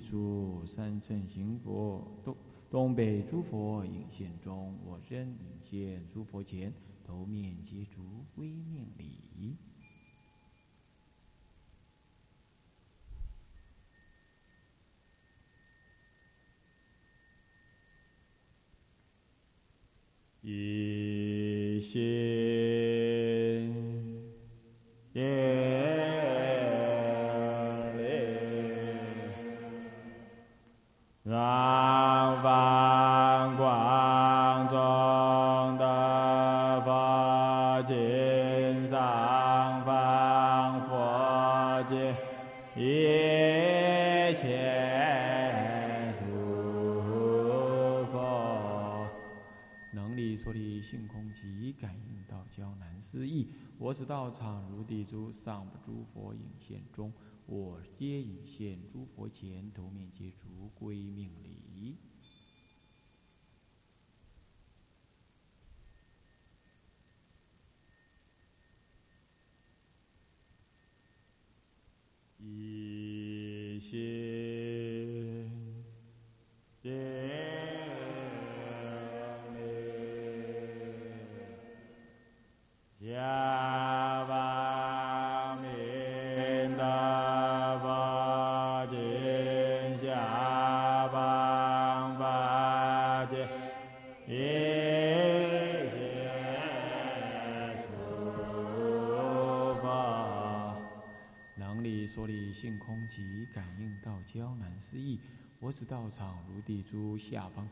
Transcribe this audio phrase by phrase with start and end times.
[0.00, 2.36] 出三寸行，佛东
[2.70, 6.72] 东北诸佛影现中，我身影现诸佛前，
[7.06, 7.56] 头面。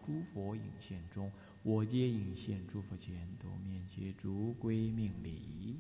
[0.04, 5.76] 诸佛影现中，我皆影现；诸佛前，都面皆逐归命礼。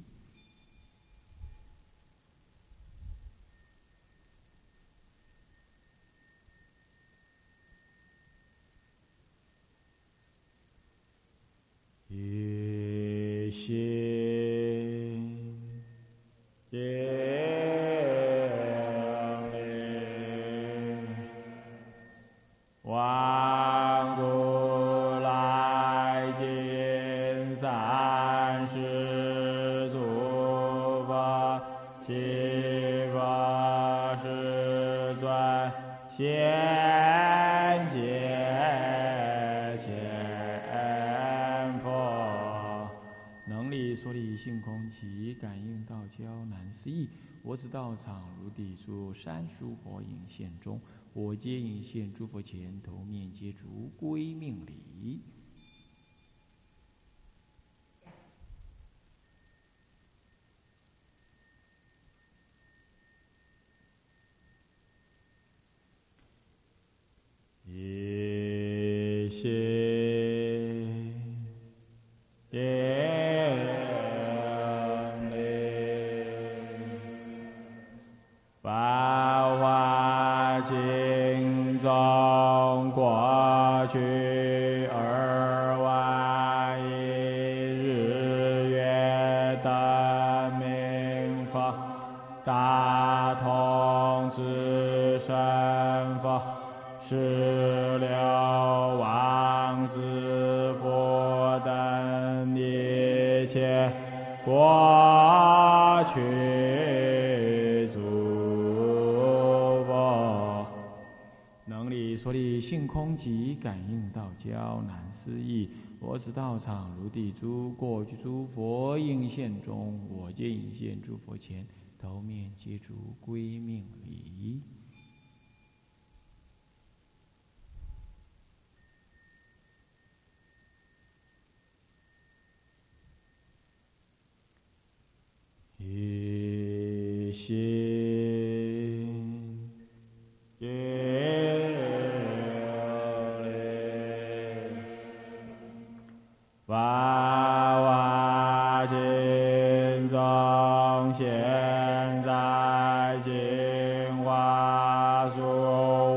[112.94, 115.68] 空即感应道交难思议。
[115.98, 121.66] 我此道场如地诸过去诸佛应现中，我见应现诸佛前，
[121.98, 124.62] 头面皆足归命礼。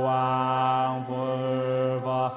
[0.03, 2.31] 王佛法，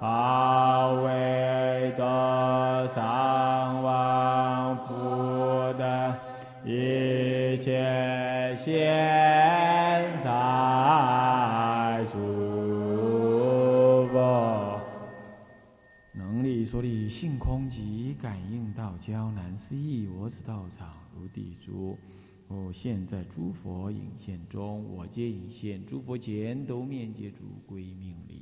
[0.00, 6.16] 八位的三王菩萨，
[6.64, 8.74] 一切现
[10.22, 12.18] 在诸
[14.06, 14.80] 佛，
[16.12, 21.96] 能力所的性空寂，感应到胶南思义，我此道场如地珠。
[22.48, 28.35] 哦现在诸佛影现中，我皆影现；诸佛前都面皆诸归命礼。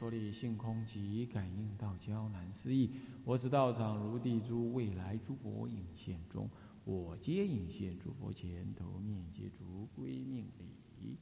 [0.00, 2.90] 所利性空即感应道交难思议，
[3.22, 6.48] 我此道场如地诸未来诸佛影现中，
[6.86, 10.46] 我皆影现诸佛前头面皆诸归命
[11.02, 11.18] 礼。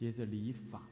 [0.00, 0.89] 接着礼法。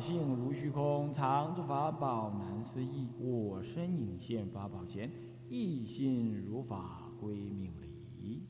[0.00, 3.08] 性如虚空，常住法宝难思议。
[3.18, 5.10] 我身影现法宝前，
[5.48, 8.42] 一心如法归命礼。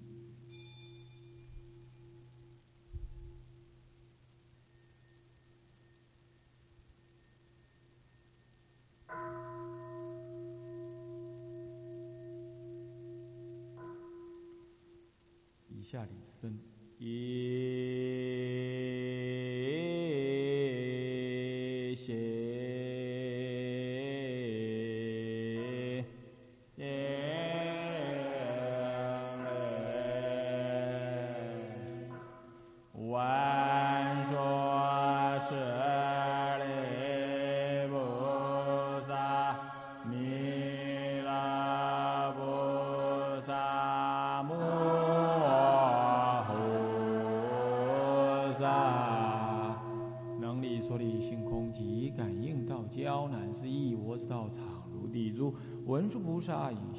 [15.68, 16.58] 以下礼僧
[16.98, 17.49] 一。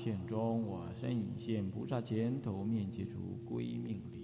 [0.04, 4.21] 现中，我身影现；菩萨前头面接出归命礼。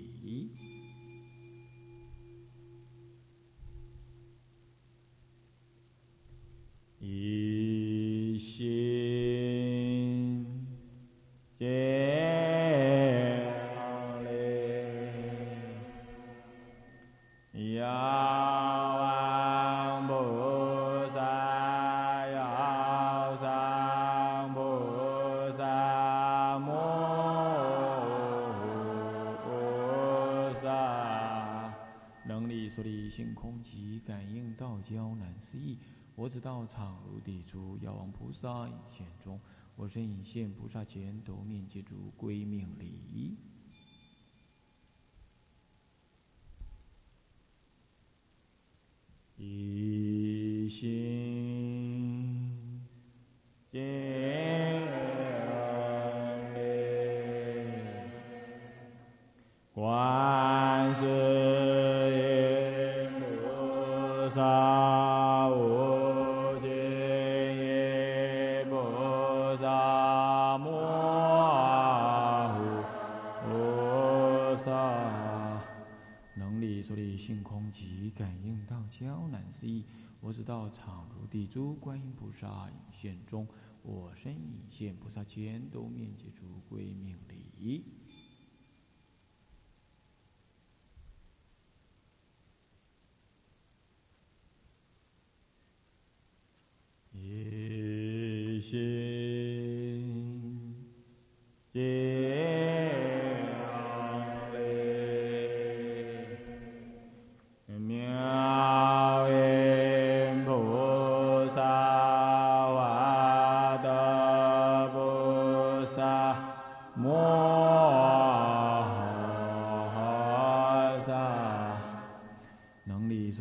[40.97, 43.37] 连斗面积逐归命理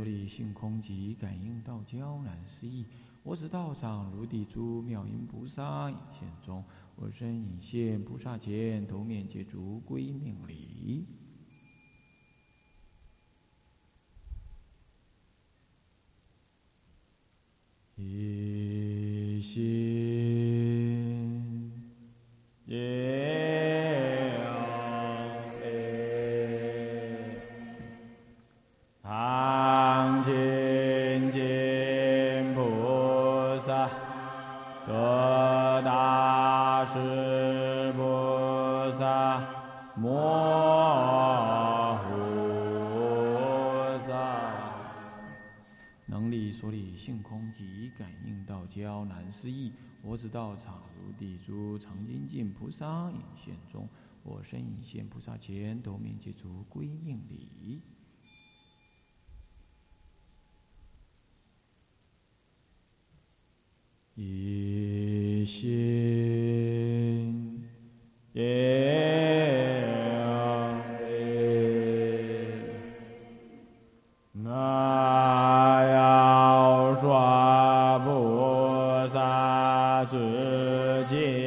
[0.07, 2.87] 立性空即，感应道交难思议。
[3.25, 11.05] 我指道场，如地珠；妙音菩萨引现中，我身引现菩萨前，头面接足归命礼，
[17.97, 19.86] 一心。
[52.78, 53.88] 上隐现中，
[54.23, 57.80] 我身隐现菩萨前，头面接足归应礼。
[64.14, 67.62] 一心
[68.35, 69.87] 耶
[70.23, 70.68] 啊
[70.99, 72.61] 嘿，
[74.33, 74.50] 南
[78.04, 78.06] 无
[78.68, 79.09] 阿
[81.11, 81.46] 弥。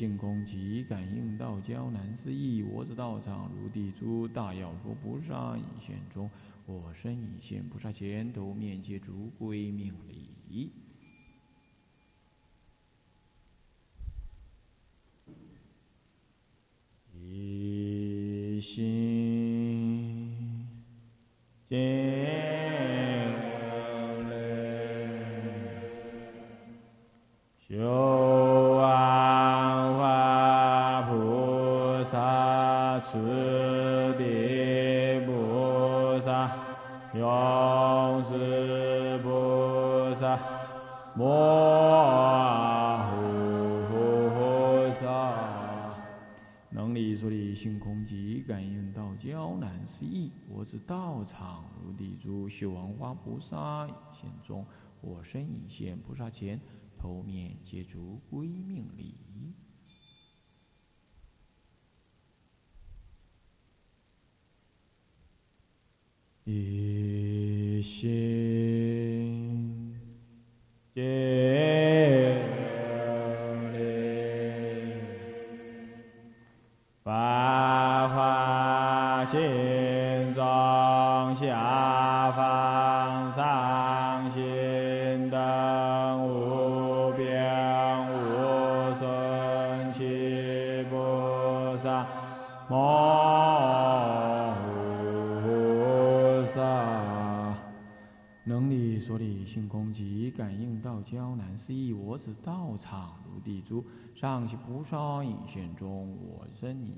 [0.00, 6.30] 性空即感应到江南思意，我子道场如地出大药如菩萨一现中，
[6.64, 10.70] 我身已现菩萨前头，面皆逐归命礼。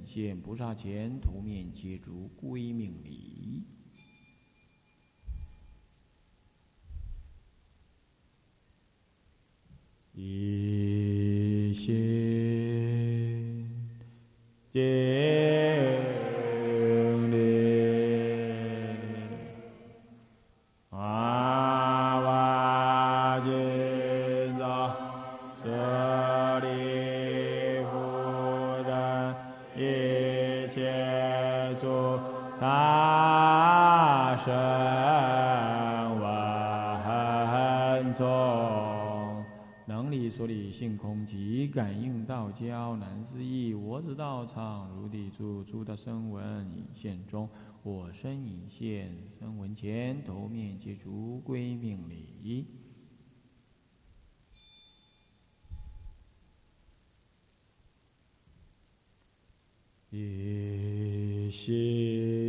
[0.05, 3.22] 现菩萨前，头面皆足，归命礼。
[45.53, 47.47] 住诸的声闻影现中，
[47.83, 52.67] 我身影现声闻前，头面皆足归命礼。
[60.09, 62.42] 一心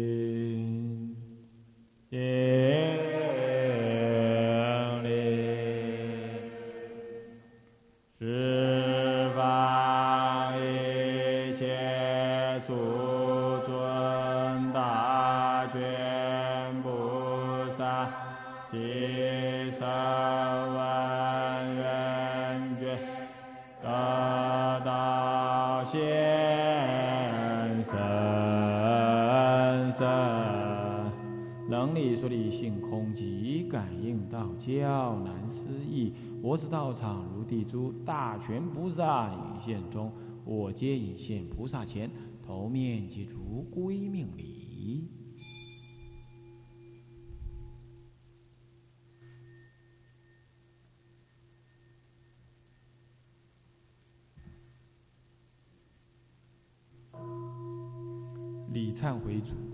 [36.73, 40.11] 道场如地珠大权菩萨影现中，
[40.43, 42.09] 我皆引现菩萨前，
[42.43, 45.07] 头面即足归命礼。
[58.71, 59.72] 礼忏回主。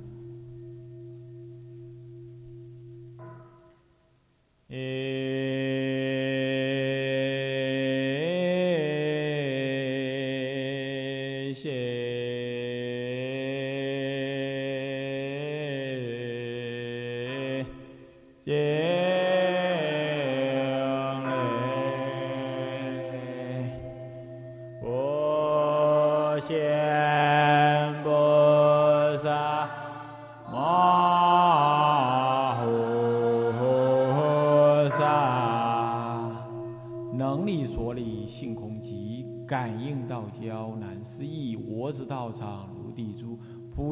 [11.64, 11.99] dice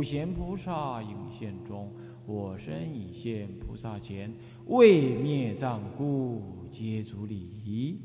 [0.07, 1.91] 贤菩萨影现中，
[2.25, 4.33] 我身已现菩萨前，
[4.67, 6.41] 未灭障故，
[6.71, 7.99] 皆足礼。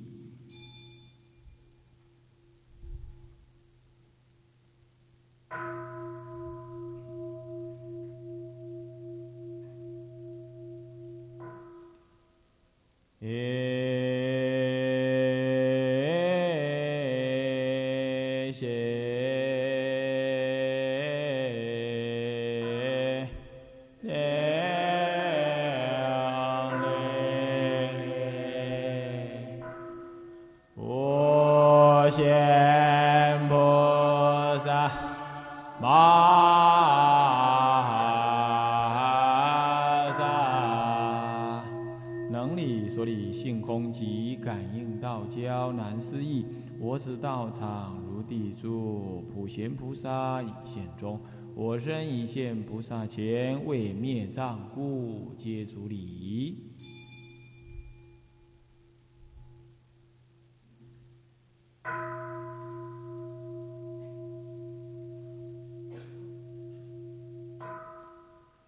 [45.13, 46.47] 道交难思议，
[46.79, 51.21] 我此道场如地住普贤菩萨已现中，
[51.55, 56.57] 我身已现菩萨前，未灭障故，皆足礼。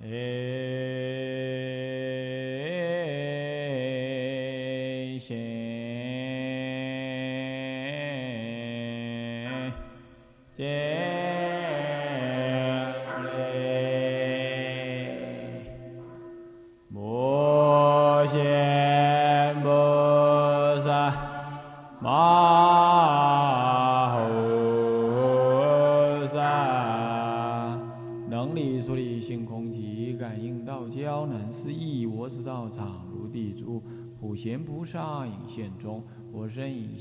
[0.00, 0.42] 诶。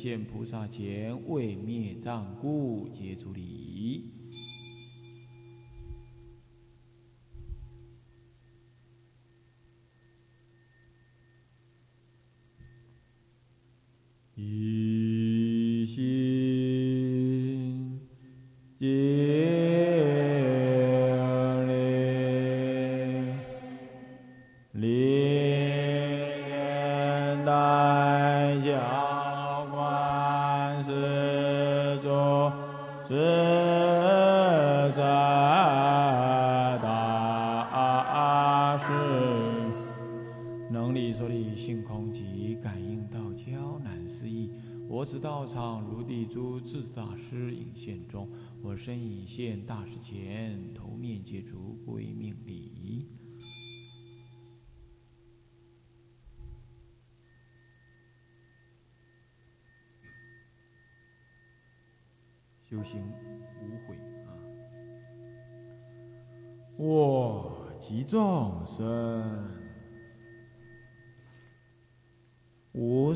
[0.03, 3.41] 见菩萨前未灭障故，皆诸礼。
[3.41, 4.03] 仪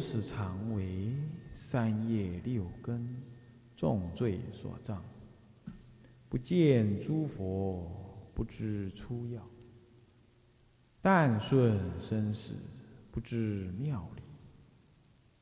[0.10, 1.12] 是常为
[1.54, 3.06] 三业六根
[3.76, 5.04] 重罪所障，
[6.30, 7.86] 不见诸佛，
[8.34, 9.46] 不知出药，
[11.02, 12.54] 但顺生死，
[13.12, 14.22] 不知妙理。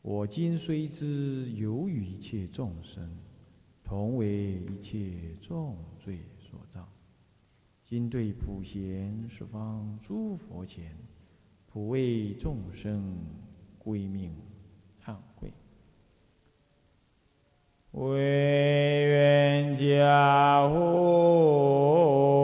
[0.02, 3.08] 我今虽知有与一切众生
[3.84, 6.90] 同为一切重罪所造，
[7.84, 10.92] 今对普贤十方诸佛前，
[11.68, 13.16] 普为众生
[13.78, 14.34] 归命
[15.06, 15.54] 忏悔，
[17.92, 22.35] 唯愿家护。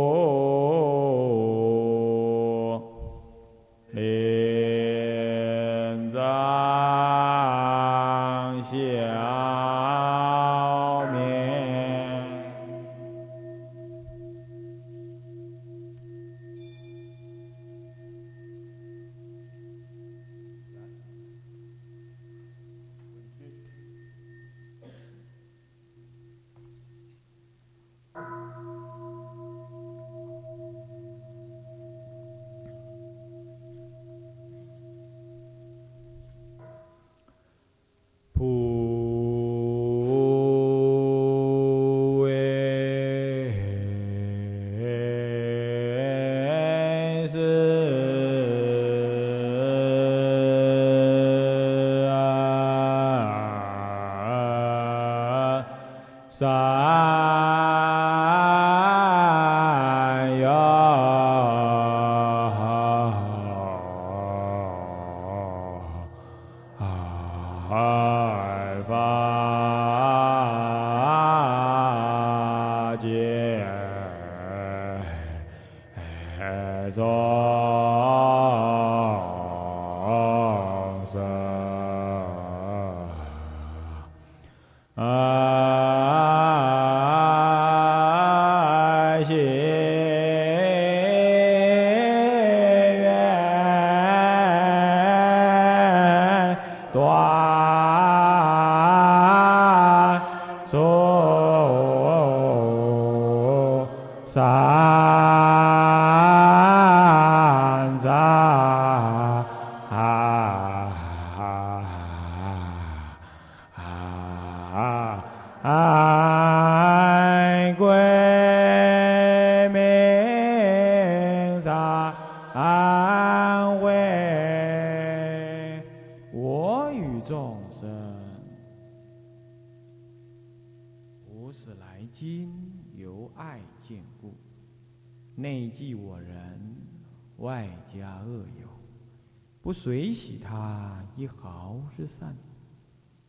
[141.16, 142.36] 一毫之善，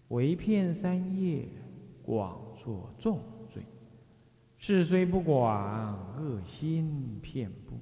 [0.08, 1.46] 为骗三业，
[2.02, 3.20] 广作重
[3.52, 3.62] 罪。
[4.58, 7.78] 事虽不广，恶心遍布。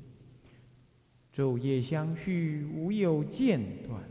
[1.35, 4.03] 昼夜相续，无有间断。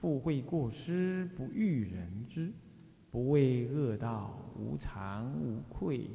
[0.00, 2.52] 复会过失，不欲人知。
[3.10, 6.10] 不畏恶道，无惭无愧，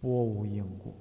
[0.00, 0.94] 波无因果。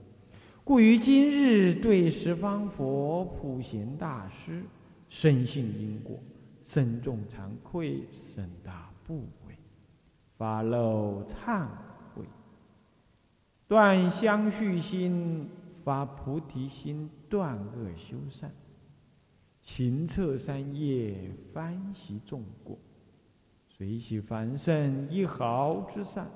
[0.64, 4.64] 故于今日，对十方佛普贤大师。
[5.10, 6.20] 深信因果，
[6.70, 9.58] 身重惭愧，深大不悔，
[10.38, 11.66] 发漏忏
[12.14, 12.24] 悔，
[13.68, 15.50] 断相续心，
[15.84, 18.52] 发菩提心，断恶修善，
[19.64, 22.78] 勤策三业，翻习众过，
[23.68, 26.30] 随喜凡圣一毫之善，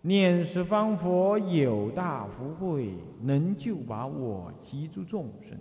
[0.00, 5.56] 念十方佛有大福慧，能救把我及诸众生。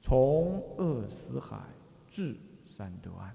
[0.00, 1.60] 从恶死海
[2.10, 2.36] 至
[2.76, 3.34] 三德岸，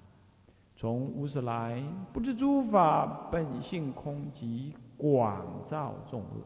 [0.76, 1.82] 从无始来
[2.14, 6.46] 不知诸法本性空寂，广造众恶。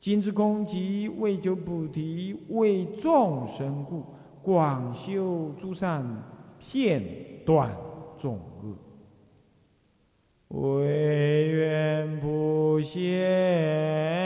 [0.00, 4.06] 今之空寂，为求菩提，为众生故，
[4.42, 6.02] 广修诸善，
[6.58, 7.02] 片
[7.44, 7.76] 断
[8.18, 8.74] 众恶。
[10.48, 14.17] 唯愿不现。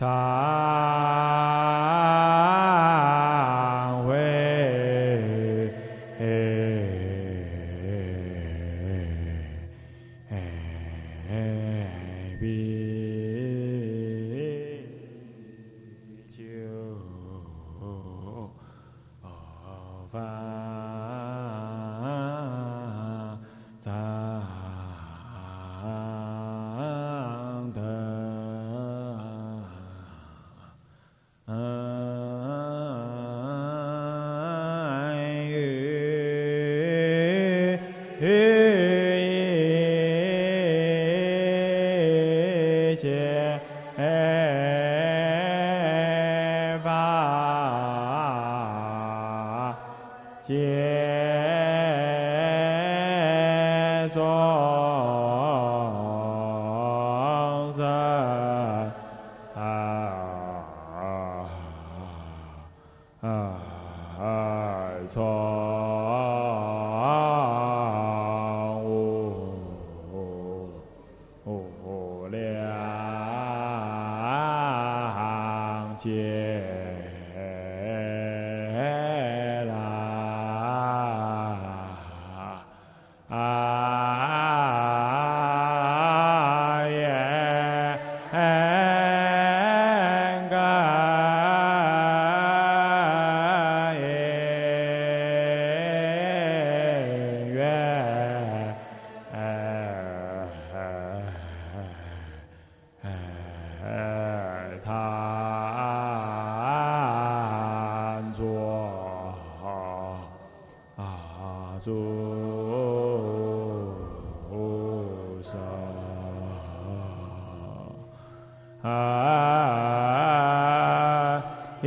[0.00, 0.29] Ta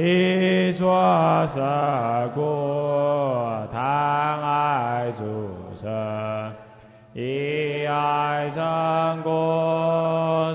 [0.05, 2.41] 一作舍故，
[3.71, 5.23] 贪爱主
[5.81, 6.51] 生，
[7.13, 9.29] 一爱生故，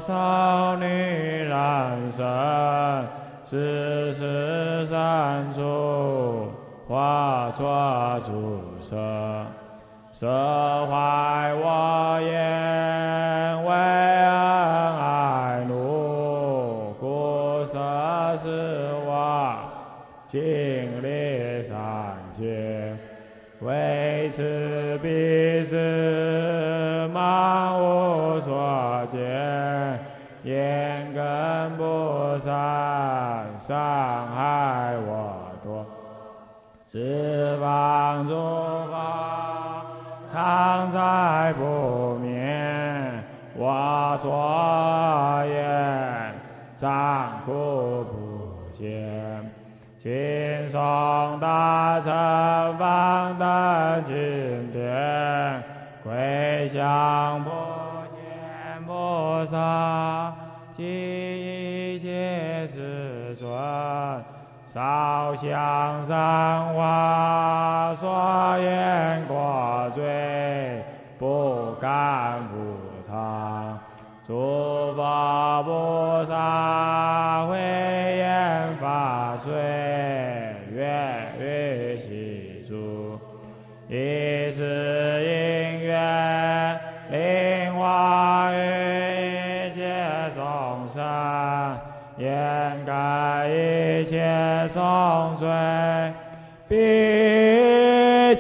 [0.07, 3.07] 少女男生，
[3.49, 6.51] 世世善处，
[6.87, 9.47] 化作主生，
[10.21, 10.68] 生。
[33.71, 33.98] สา
[63.39, 63.49] 尊
[64.75, 68.88] 烧香，三花说也。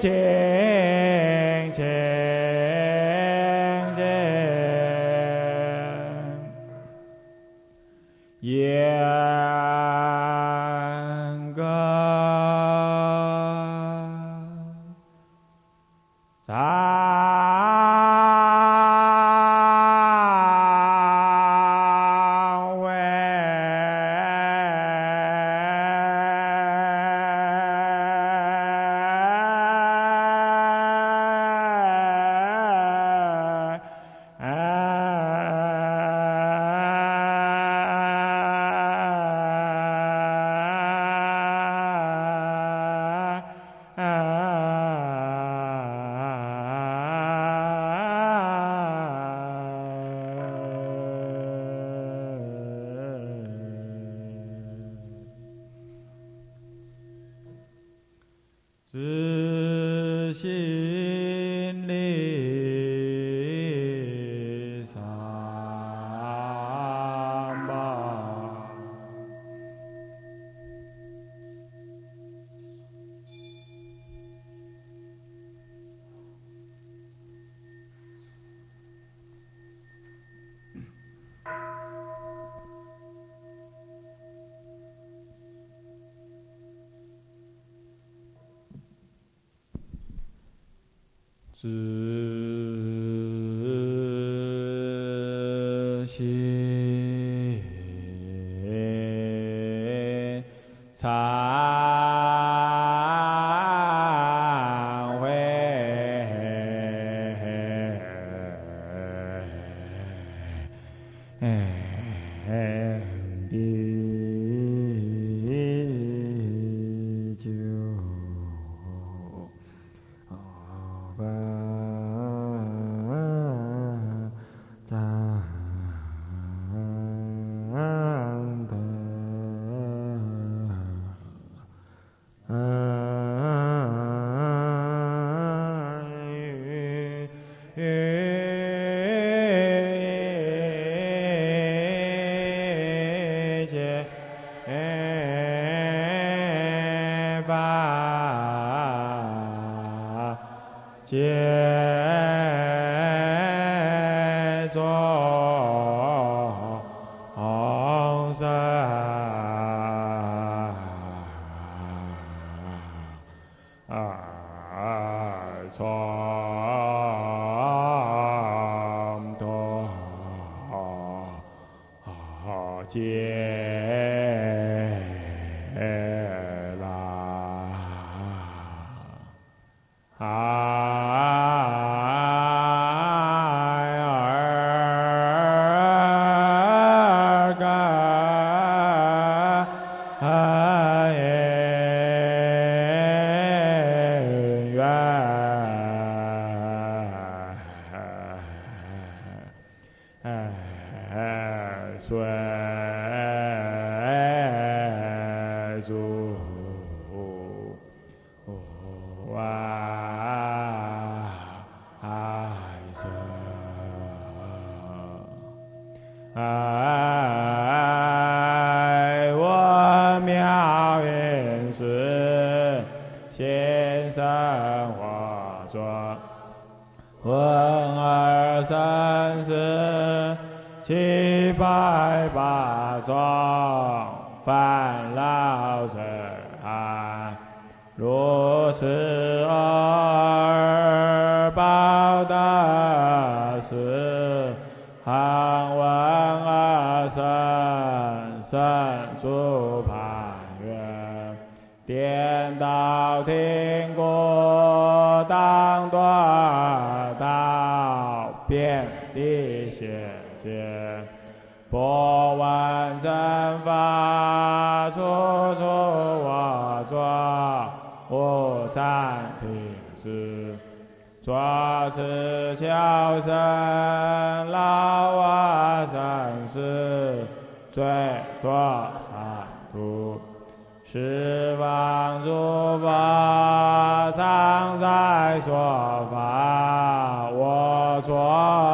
[0.04, 0.38] it.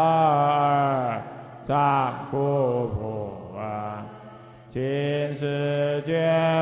[0.05, 1.21] 尔
[1.67, 4.05] 萨婆婆啊，
[4.73, 4.83] 今
[5.35, 6.13] 世觉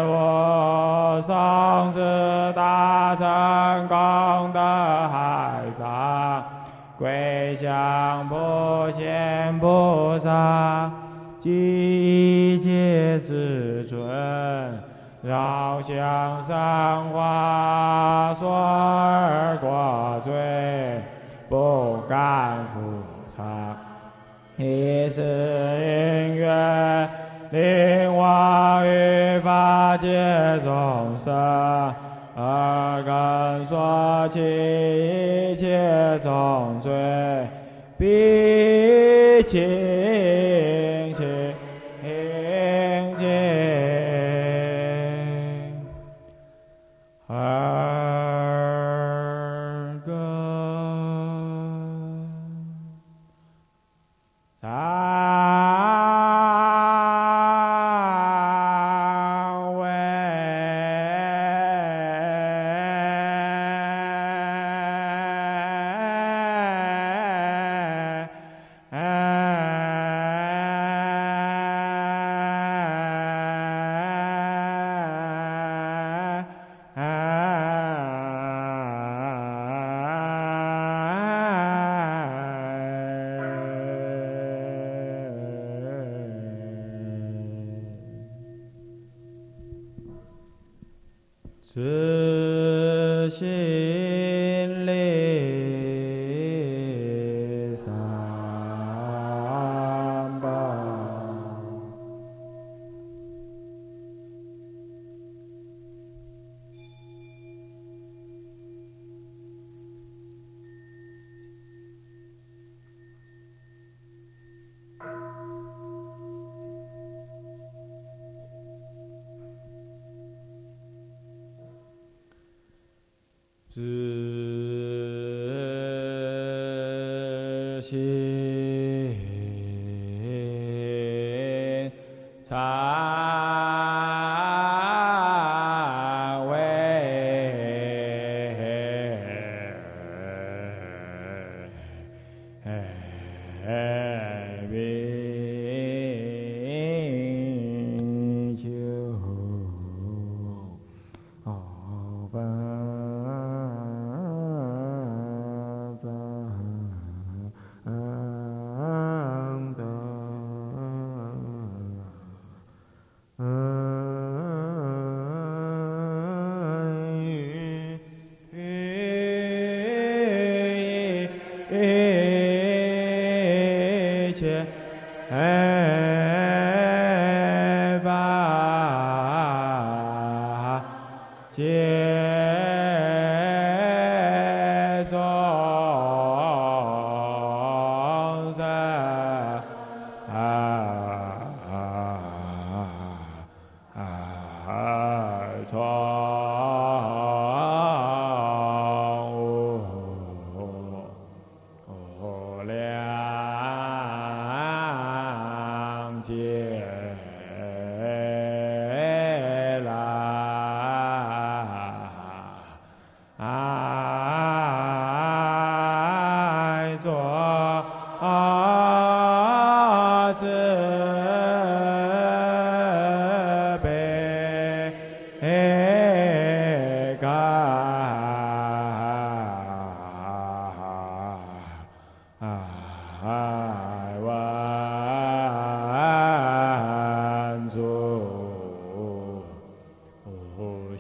[0.07, 4.61] 我上至大成功的
[5.09, 6.45] 海藏，
[6.99, 8.37] 归向普
[8.97, 10.91] 贤菩萨，
[11.43, 13.99] 即一切世尊，
[15.23, 19.02] 绕向三花说。
[29.95, 31.35] 一切众生，
[32.35, 36.91] 而敢说起一切众罪。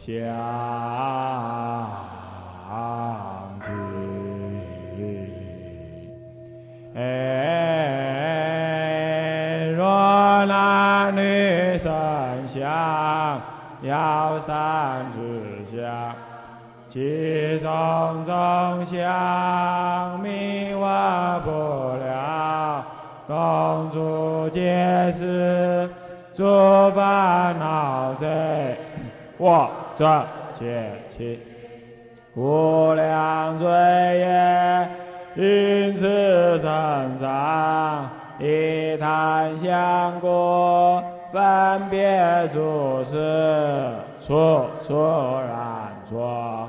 [0.05, 0.11] 相
[3.63, 3.71] 知
[9.77, 11.93] 若男女生
[12.49, 13.41] 相，
[13.83, 15.21] 要三志
[15.71, 16.13] 相。
[16.91, 21.49] 其种种相，迷惑不
[22.05, 22.85] 了，
[23.29, 25.89] 供诸皆是
[26.35, 26.43] 诸
[26.91, 28.27] 烦恼者。
[30.59, 31.39] 十七，
[32.35, 34.89] 无量罪业，
[35.37, 41.01] 因此成长，以贪相故，
[41.33, 43.95] 分别诸事，
[44.27, 46.69] 处处染浊。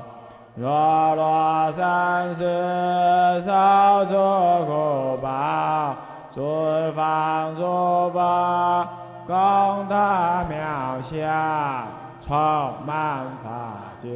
[0.54, 4.14] 若罗三世少诸
[4.66, 5.96] 苦报，
[6.32, 8.86] 诸方诸宝，
[9.26, 9.34] 供
[9.88, 11.93] 他妙相。
[12.34, 14.08] 好满大界，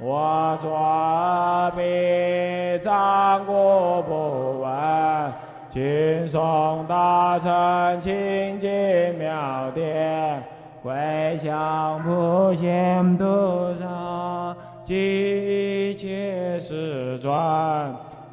[0.00, 5.32] 我左边张国不闻，
[5.70, 10.42] 轻松大成清净妙点，
[10.82, 14.56] 回向普贤菩萨，
[14.86, 17.30] 一切世尊，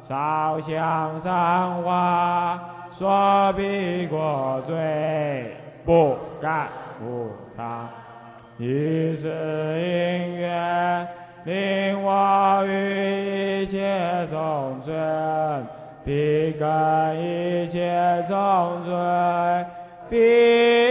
[0.08, 2.58] 烧香三花，
[2.98, 6.68] 说笔过罪，不敢
[6.98, 7.45] 不。
[8.58, 11.06] 一世因缘，
[11.44, 15.66] 令我与一切众生，
[16.06, 16.66] 必跟
[17.20, 18.34] 一切众
[18.86, 19.66] 生，
[20.08, 20.85] 必。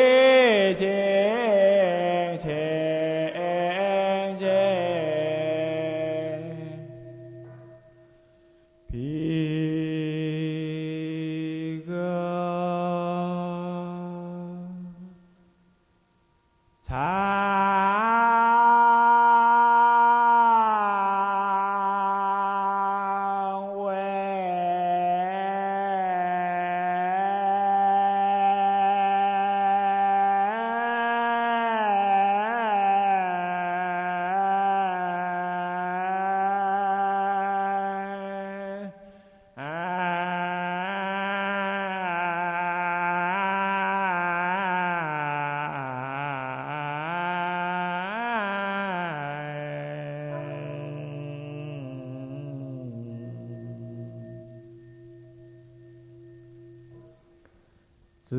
[58.25, 58.35] 就